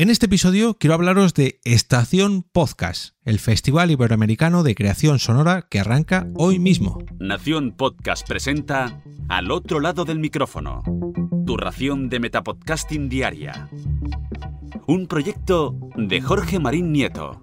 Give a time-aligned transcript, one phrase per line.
[0.00, 5.78] En este episodio quiero hablaros de Estación Podcast, el Festival Iberoamericano de Creación Sonora que
[5.78, 7.04] arranca hoy mismo.
[7.18, 10.82] Nación Podcast presenta Al otro lado del micrófono,
[11.44, 13.68] tu ración de Metapodcasting Diaria.
[14.86, 17.42] Un proyecto de Jorge Marín Nieto.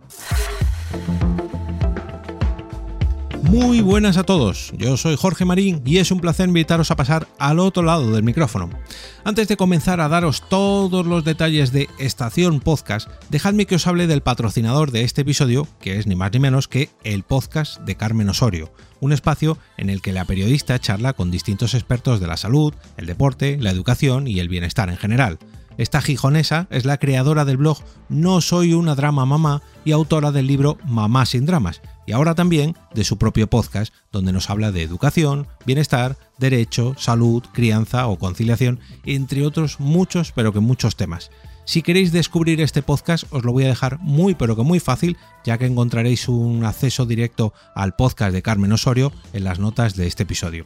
[3.50, 7.30] Muy buenas a todos, yo soy Jorge Marín y es un placer invitaros a pasar
[7.40, 8.70] al otro lado del micrófono.
[9.24, 14.06] Antes de comenzar a daros todos los detalles de Estación Podcast, dejadme que os hable
[14.06, 17.96] del patrocinador de este episodio, que es ni más ni menos que el podcast de
[17.96, 22.36] Carmen Osorio, un espacio en el que la periodista charla con distintos expertos de la
[22.36, 25.40] salud, el deporte, la educación y el bienestar en general.
[25.78, 27.78] Esta gijonesa es la creadora del blog
[28.10, 32.76] No Soy una Drama Mamá y autora del libro Mamá sin Dramas, y ahora también
[32.96, 38.80] de su propio podcast, donde nos habla de educación, bienestar, derecho, salud, crianza o conciliación,
[39.06, 41.30] entre otros muchos, pero que muchos temas.
[41.66, 45.18] Si queréis descubrir este podcast, os lo voy a dejar muy, pero que muy fácil,
[45.44, 50.08] ya que encontraréis un acceso directo al podcast de Carmen Osorio en las notas de
[50.08, 50.66] este episodio.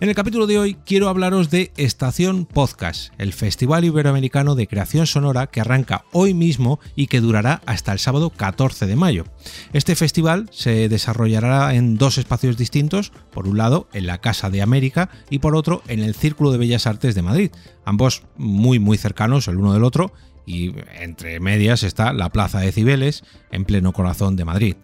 [0.00, 5.08] En el capítulo de hoy quiero hablaros de Estación Podcast, el Festival Iberoamericano de Creación
[5.08, 9.24] Sonora que arranca hoy mismo y que durará hasta el sábado 14 de mayo.
[9.72, 14.62] Este festival se desarrollará en dos espacios distintos, por un lado en la Casa de
[14.62, 17.50] América y por otro en el Círculo de Bellas Artes de Madrid,
[17.84, 20.12] ambos muy muy cercanos el uno del otro
[20.46, 24.76] y entre medias está la Plaza de Cibeles en pleno corazón de Madrid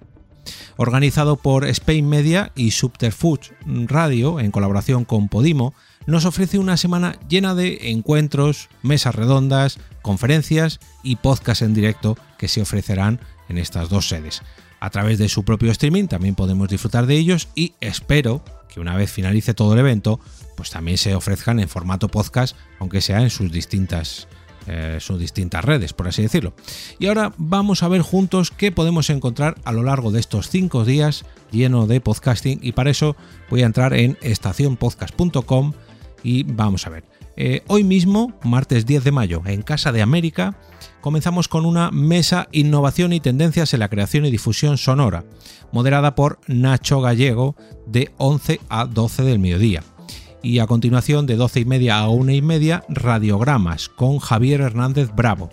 [0.77, 5.75] organizado por Spain Media y Subterfuge Radio en colaboración con Podimo,
[6.07, 12.49] nos ofrece una semana llena de encuentros, mesas redondas, conferencias y podcasts en directo que
[12.49, 14.43] se ofrecerán en estas dos sedes.
[14.81, 18.97] A través de su propio streaming también podemos disfrutar de ellos y espero que una
[18.97, 20.21] vez finalice todo el evento,
[20.57, 24.29] pues también se ofrezcan en formato podcast, aunque sea en sus distintas
[24.67, 26.55] eh, sus distintas redes, por así decirlo.
[26.99, 30.85] Y ahora vamos a ver juntos qué podemos encontrar a lo largo de estos cinco
[30.85, 33.17] días lleno de podcasting y para eso
[33.51, 35.73] voy a entrar en estacionpodcast.com
[36.23, 37.05] y vamos a ver.
[37.37, 40.57] Eh, hoy mismo, martes 10 de mayo, en Casa de América,
[41.01, 45.25] comenzamos con una mesa Innovación y Tendencias en la Creación y Difusión Sonora,
[45.73, 49.83] moderada por Nacho Gallego de 11 a 12 del mediodía
[50.45, 55.11] y a continuación de 12 y media a 1 y media radiogramas con Javier Hernández
[55.17, 55.51] Bravo.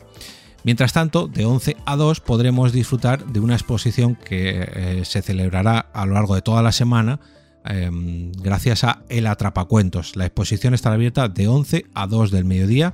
[0.63, 5.79] Mientras tanto, de 11 a 2 podremos disfrutar de una exposición que eh, se celebrará
[5.79, 7.19] a lo largo de toda la semana
[7.66, 10.16] em, gracias a El Atrapacuentos.
[10.16, 12.94] La exposición estará abierta de 11 a 2 del mediodía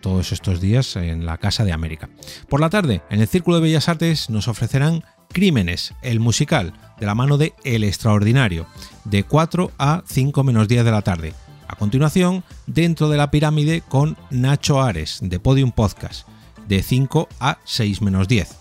[0.00, 2.08] todos estos días en la Casa de América.
[2.48, 7.06] Por la tarde, en el Círculo de Bellas Artes nos ofrecerán Crímenes, el musical, de
[7.06, 8.66] la mano de El Extraordinario,
[9.04, 11.34] de 4 a 5 menos 10 de la tarde.
[11.68, 16.28] A continuación, dentro de la pirámide con Nacho Ares, de Podium Podcast,
[16.68, 18.56] de 5 a 6 menos 10.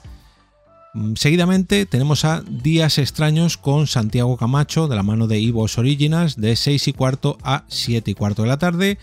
[0.93, 6.35] Mm, seguidamente tenemos a Días Extraños con Santiago Camacho de la mano de Ivos Originals
[6.37, 8.97] de 6 y cuarto a 7 y cuarto de la tarde,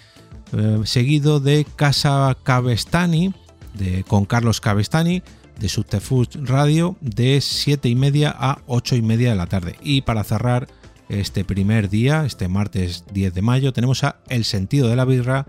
[0.56, 3.34] eh, seguido de Casa Cabestani
[3.75, 5.22] de, con Carlos Cabestani
[5.62, 9.76] de Subterfuge Radio de 7 y media a 8 y media de la tarde.
[9.80, 10.66] Y para cerrar
[11.08, 15.46] este primer día, este martes 10 de mayo, tenemos a El sentido de la birra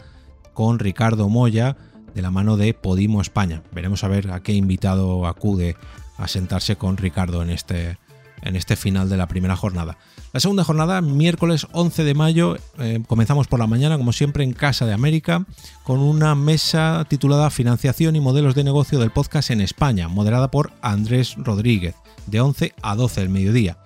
[0.54, 1.78] con Ricardo Moya
[2.14, 3.64] de la mano de Podimo España.
[3.72, 5.76] Veremos a ver a qué invitado acude
[6.18, 7.98] a sentarse con Ricardo en este,
[8.44, 9.98] en este final de la primera jornada.
[10.34, 14.54] La segunda jornada, miércoles 11 de mayo, eh, comenzamos por la mañana, como siempre, en
[14.54, 15.46] Casa de América,
[15.84, 20.72] con una mesa titulada Financiación y modelos de negocio del podcast en España, moderada por
[20.82, 21.94] Andrés Rodríguez,
[22.26, 23.78] de 11 a 12 del mediodía.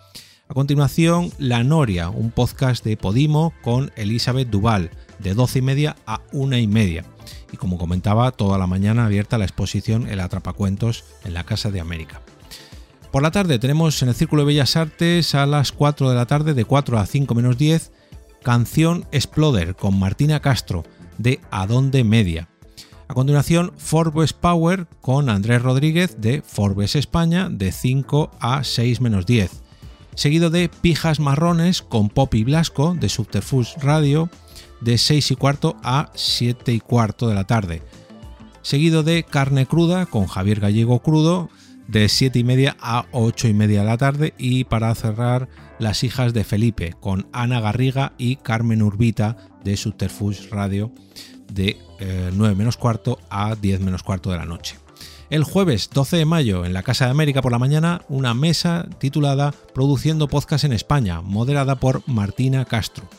[0.48, 5.98] A continuación, La Noria, un podcast de Podimo con Elizabeth Duval, de 12 y media
[6.06, 7.04] a 1 y media.
[7.52, 11.82] Y como comentaba, toda la mañana abierta la exposición El Atrapacuentos en la Casa de
[11.82, 12.22] América.
[13.12, 16.26] Por la tarde tenemos en el Círculo de Bellas Artes a las 4 de la
[16.26, 17.92] tarde, de 4 a 5 menos 10,
[18.44, 20.84] Canción Exploder con Martina Castro
[21.18, 22.50] de Adonde Media.
[23.08, 29.26] A continuación, Forbes Power con Andrés Rodríguez de Forbes España de 5 a 6 menos
[29.26, 29.52] 10.
[30.16, 34.30] Seguido de Pijas Marrones con Poppy Blasco de Subterfuge Radio
[34.82, 37.82] de 6 y cuarto a 7 y cuarto de la tarde.
[38.62, 41.50] Seguido de Carne Cruda con Javier Gallego Crudo
[41.88, 45.50] de 7 y media a 8 y media de la tarde y para cerrar
[45.80, 50.92] Las hijas de Felipe con Ana Garriga y Carmen Urbita de Subterfuge Radio
[51.52, 51.78] de
[52.34, 54.76] 9 eh, menos cuarto a 10 menos cuarto de la noche.
[55.30, 58.88] El jueves 12 de mayo en la Casa de América por la mañana una mesa
[58.98, 63.10] titulada Produciendo Podcast en España, moderada por Martina Castro.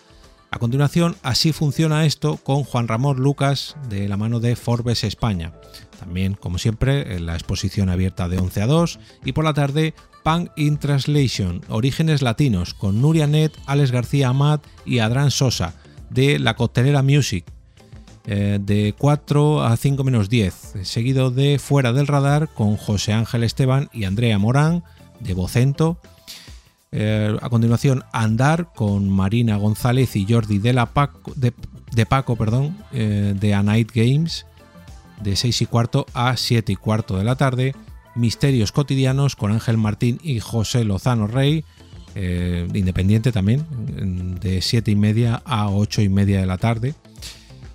[0.50, 5.52] A continuación, así funciona esto con Juan Ramón Lucas de la mano de Forbes España.
[5.98, 9.94] También, como siempre, en la exposición abierta de 11 a 2 y por la tarde
[10.24, 15.74] Punk in Translation, Orígenes Latinos, con Nuria Net, Alex García Amat y Adran Sosa,
[16.10, 17.44] de La Coctelera Music,
[18.26, 23.42] eh, de 4 a 5 menos 10, seguido de Fuera del Radar, con José Ángel
[23.42, 24.82] Esteban y Andrea Morán,
[25.20, 25.98] de Vocento.
[26.90, 32.76] Eh, a continuación, Andar, con Marina González y Jordi de, la Paco, de, Paco, perdón,
[32.92, 34.46] eh, de A Night Games,
[35.22, 37.74] de 6 y cuarto a 7 y cuarto de la tarde.
[38.14, 41.64] Misterios cotidianos con Ángel Martín y José Lozano Rey,
[42.14, 43.66] eh, independiente también,
[44.40, 46.94] de 7 y media a 8 y media de la tarde.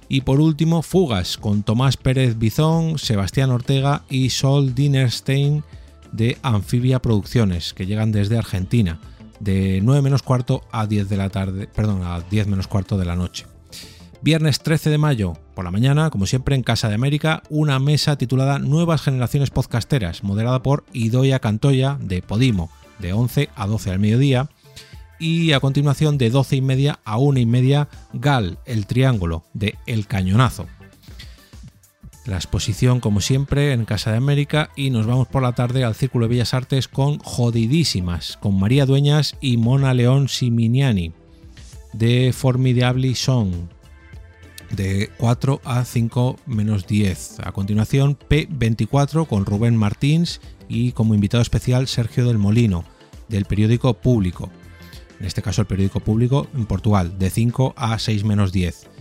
[0.09, 5.63] Y por último, Fugas con Tomás Pérez Bizón, Sebastián Ortega y Sol Dinerstein
[6.13, 8.99] de Anfibia Producciones, que llegan desde Argentina,
[9.39, 13.05] de 9 menos cuarto a 10 de la tarde, perdón, a 10 menos cuarto de
[13.05, 13.45] la noche.
[14.21, 18.15] Viernes 13 de mayo, por la mañana, como siempre en Casa de América, una mesa
[18.15, 23.99] titulada Nuevas Generaciones Podcasteras, moderada por Idoia Cantoya de Podimo, de 11 a 12 al
[23.99, 24.49] mediodía.
[25.19, 29.75] Y a continuación, de 12 y media a 1 y media, Gal, el Triángulo, de
[29.85, 30.67] El Cañonazo.
[32.25, 35.93] La exposición, como siempre, en Casa de América y nos vamos por la tarde al
[35.93, 41.11] Círculo de Bellas Artes con Jodidísimas, con María Dueñas y Mona León Siminiani,
[41.91, 43.51] de Formidable Song,
[44.71, 47.41] de 4 a 5 menos 10.
[47.43, 50.39] A continuación, P24 con Rubén Martins
[50.69, 52.85] y como invitado especial Sergio del Molino,
[53.27, 54.49] del periódico Público.
[55.19, 58.92] En este caso, el periódico Público en Portugal, de 5 a 6 menos 10.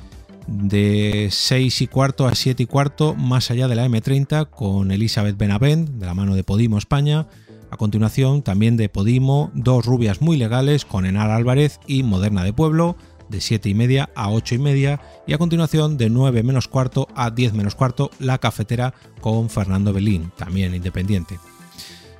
[0.46, 5.36] De 6 y cuarto a 7 y cuarto, más allá de la M30, con Elizabeth
[5.36, 7.28] Benavent, de la mano de Podimo España.
[7.70, 12.52] A continuación, también de Podimo, dos rubias muy legales con Enar Álvarez y Moderna de
[12.52, 12.96] Pueblo
[13.32, 17.08] de 7 y media a 8 y media y a continuación de 9 menos cuarto
[17.16, 21.40] a 10 menos cuarto La Cafetera con Fernando Belín, también independiente.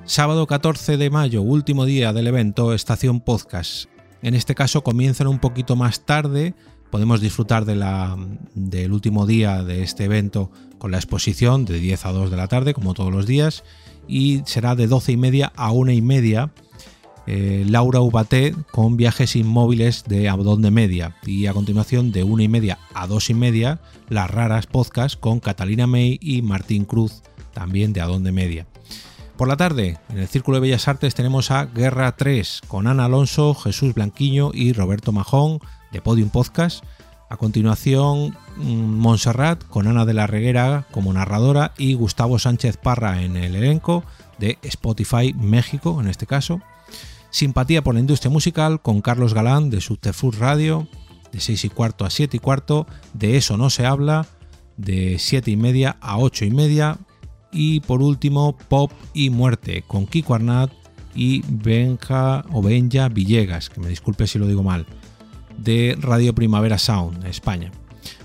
[0.05, 3.85] Sábado 14 de mayo, último día del evento Estación Podcast.
[4.21, 6.55] En este caso comienzan un poquito más tarde,
[6.93, 8.15] podemos disfrutar de la,
[8.53, 12.47] del último día de este evento con la exposición de 10 a 2 de la
[12.47, 13.63] tarde, como todos los días,
[14.07, 16.51] y será de 12 y media a 1 y media
[17.25, 22.43] eh, Laura Ubaté con viajes inmóviles de Abdón de Media y a continuación de una
[22.43, 27.23] y media a dos y media Las Raras Podcast con Catalina May y Martín Cruz
[27.55, 28.67] también de Adón de Media.
[29.43, 33.03] Por la tarde, en el Círculo de Bellas Artes tenemos a Guerra 3 con Ana
[33.03, 35.59] Alonso, Jesús Blanquiño y Roberto Majón
[35.91, 36.81] de Podium Podcast.
[37.29, 43.21] A continuación, mm, Montserrat con Ana de la Reguera como narradora y Gustavo Sánchez Parra
[43.21, 44.05] en el elenco
[44.39, 46.61] de Spotify México en este caso.
[47.29, 50.87] Simpatía por la industria musical con Carlos Galán de Subterfuge Radio,
[51.33, 54.25] de 6 y cuarto a 7 y cuarto, de Eso no se habla,
[54.77, 56.97] de 7 y media a 8 y media,
[57.53, 60.71] y por último Pop y Muerte con Kiko Arnat
[61.15, 64.85] y Benja o Benja Villegas, que me disculpe si lo digo mal,
[65.57, 67.71] de Radio Primavera Sound, España.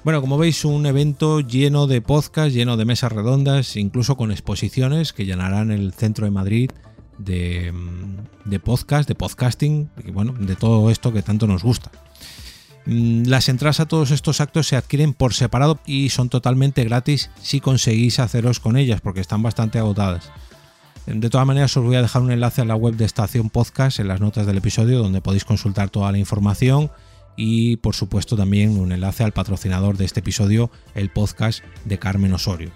[0.05, 5.13] Bueno, como veis, un evento lleno de podcasts, lleno de mesas redondas, incluso con exposiciones
[5.13, 6.71] que llenarán el centro de Madrid
[7.19, 7.73] de,
[8.45, 11.91] de podcast, de podcasting y bueno, de todo esto que tanto nos gusta.
[12.89, 17.31] Mm, las entradas a todos estos actos se adquieren por separado y son totalmente gratis
[17.43, 20.33] si conseguís haceros con ellas porque están bastante agotadas.
[21.07, 24.01] De todas maneras os voy a dejar un enlace a la web de Estación Podcast
[24.01, 26.91] en las notas del episodio donde podéis consultar toda la información
[27.37, 32.33] y por supuesto también un enlace al patrocinador de este episodio, el podcast de Carmen
[32.33, 32.71] Osorio.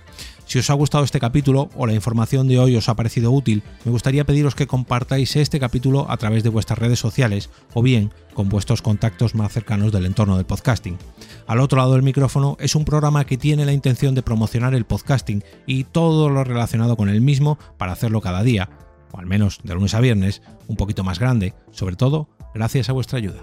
[0.53, 3.63] Si os ha gustado este capítulo o la información de hoy os ha parecido útil,
[3.87, 8.13] me gustaría pediros que compartáis este capítulo a través de vuestras redes sociales o bien
[8.35, 10.99] con vuestros contactos más cercanos del entorno del podcasting.
[11.47, 14.85] Al otro lado del micrófono es un programa que tiene la intención de promocionar el
[14.85, 18.69] podcasting y todo lo relacionado con el mismo para hacerlo cada día,
[19.11, 22.93] o al menos de lunes a viernes, un poquito más grande, sobre todo gracias a
[22.93, 23.41] vuestra ayuda.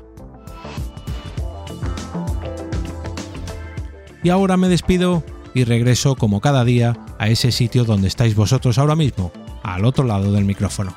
[4.24, 8.77] Y ahora me despido y regreso como cada día a ese sitio donde estáis vosotros
[8.77, 9.32] ahora mismo,
[9.63, 10.94] al otro lado del micrófono.